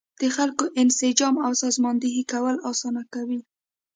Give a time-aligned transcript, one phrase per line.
[0.21, 3.39] د خلکو انسجام او سازماندهي کول اسانه کوي.